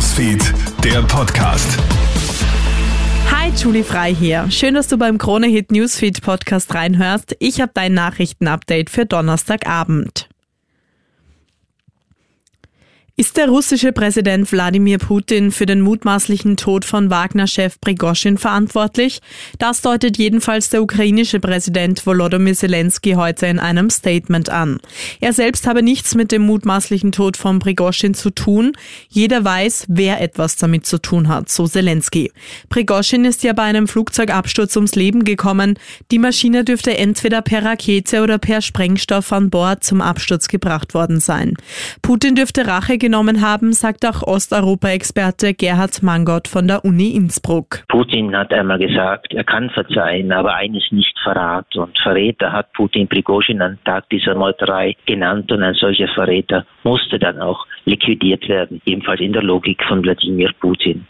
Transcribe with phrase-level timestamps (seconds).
[0.00, 1.78] Newsfeed, der Podcast.
[3.30, 4.50] Hi, Julie Frei hier.
[4.50, 7.36] Schön, dass du beim Krone Hit Newsfeed Podcast reinhörst.
[7.38, 10.29] Ich habe dein Nachrichtenupdate für Donnerstagabend.
[13.20, 19.20] Ist der russische Präsident Wladimir Putin für den mutmaßlichen Tod von Wagner-Chef Prigoschin verantwortlich?
[19.58, 24.80] Das deutet jedenfalls der ukrainische Präsident Volodymyr Zelensky heute in einem Statement an.
[25.20, 28.72] Er selbst habe nichts mit dem mutmaßlichen Tod von Prigoschin zu tun.
[29.10, 32.32] Jeder weiß, wer etwas damit zu tun hat, so Zelensky.
[32.70, 35.78] Prigoschin ist ja bei einem Flugzeugabsturz ums Leben gekommen.
[36.10, 41.20] Die Maschine dürfte entweder per Rakete oder per Sprengstoff an Bord zum Absturz gebracht worden
[41.20, 41.52] sein.
[42.00, 47.82] Putin dürfte Rache genommen haben, sagt auch Osteuropa-Experte Gerhard Mangott von der Uni Innsbruck.
[47.88, 51.74] Putin hat einmal gesagt, er kann verzeihen, aber eines nicht Verrat.
[51.74, 57.18] Und Verräter hat Putin Prigozhin am Tag dieser Meuterei genannt und ein solcher Verräter musste
[57.18, 61.04] dann auch liquidiert werden, ebenfalls in der Logik von Wladimir Putin.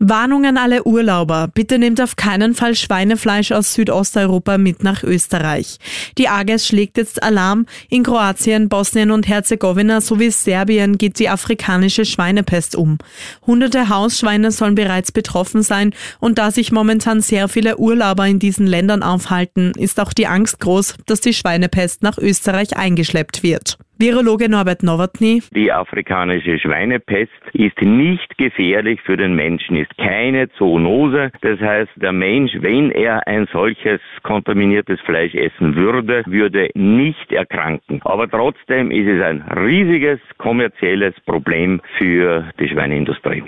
[0.00, 1.48] Warnung an alle Urlauber.
[1.52, 5.78] Bitte nehmt auf keinen Fall Schweinefleisch aus Südosteuropa mit nach Österreich.
[6.18, 7.66] Die AGES schlägt jetzt Alarm.
[7.88, 12.98] In Kroatien, Bosnien und Herzegowina sowie Serbien geht die afrikanische Schweinepest um.
[13.46, 18.66] Hunderte Hausschweine sollen bereits betroffen sein und da sich momentan sehr viele Urlauber in diesen
[18.66, 23.78] Ländern aufhalten, ist auch die Angst groß, dass die Schweinepest nach Österreich eingeschleppt wird.
[24.00, 25.42] Virologe Norbert Nowotny.
[25.56, 31.32] Die afrikanische Schweinepest ist nicht gefährlich für den Menschen, ist keine Zoonose.
[31.40, 38.00] Das heißt, der Mensch, wenn er ein solches kontaminiertes Fleisch essen würde, würde nicht erkranken.
[38.04, 43.42] Aber trotzdem ist es ein riesiges kommerzielles Problem für die Schweineindustrie.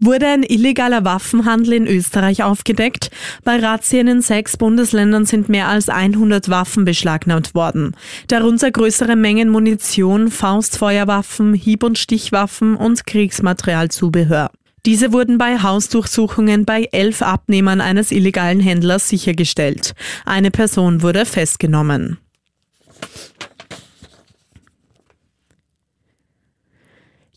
[0.00, 3.10] Wurde ein illegaler Waffenhandel in Österreich aufgedeckt?
[3.42, 7.96] Bei Razzien in sechs Bundesländern sind mehr als 100 Waffen beschlagnahmt worden.
[8.28, 14.50] Darunter größere Mengen Munition, Faustfeuerwaffen, Hieb- und Stichwaffen und Kriegsmaterialzubehör.
[14.86, 19.94] Diese wurden bei Hausdurchsuchungen bei elf Abnehmern eines illegalen Händlers sichergestellt.
[20.24, 22.18] Eine Person wurde festgenommen.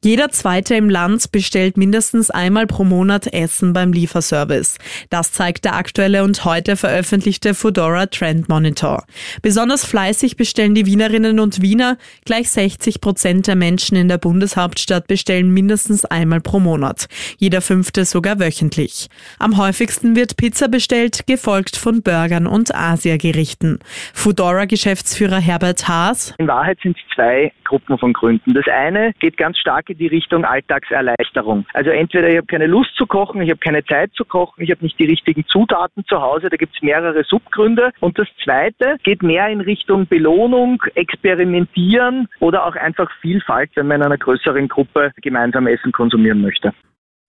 [0.03, 4.79] Jeder Zweite im Land bestellt mindestens einmal pro Monat Essen beim Lieferservice.
[5.11, 9.03] Das zeigt der aktuelle und heute veröffentlichte Foodora Trend Monitor.
[9.43, 11.99] Besonders fleißig bestellen die Wienerinnen und Wiener.
[12.25, 17.05] Gleich 60 Prozent der Menschen in der Bundeshauptstadt bestellen mindestens einmal pro Monat.
[17.37, 19.07] Jeder fünfte sogar wöchentlich.
[19.37, 23.77] Am häufigsten wird Pizza bestellt, gefolgt von Burgern und Asiagerichten.
[24.15, 26.33] Foodora-Geschäftsführer Herbert Haas.
[26.39, 28.55] In Wahrheit sind es zwei Gruppen von Gründen.
[28.55, 31.65] Das eine geht ganz stark in die Richtung Alltagserleichterung.
[31.73, 34.71] Also entweder ich habe keine Lust zu kochen, ich habe keine Zeit zu kochen, ich
[34.71, 37.91] habe nicht die richtigen Zutaten zu Hause, da gibt es mehrere Subgründe.
[37.99, 44.01] Und das zweite geht mehr in Richtung Belohnung, Experimentieren oder auch einfach Vielfalt, wenn man
[44.01, 46.73] in einer größeren Gruppe gemeinsam Essen konsumieren möchte.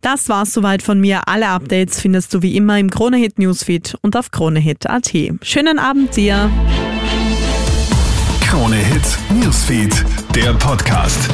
[0.00, 1.22] Das war's soweit von mir.
[1.26, 5.12] Alle Updates findest du wie immer im Kronehit Newsfeed und auf kronehit.at.
[5.42, 6.50] Schönen Abend dir.
[8.52, 11.30] Krone Hit Newsfeed, der Podcast.